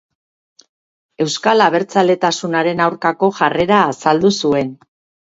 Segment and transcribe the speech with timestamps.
[1.25, 4.79] Euskal abertzaletasunaren aurkako jarrera azaldu zuen.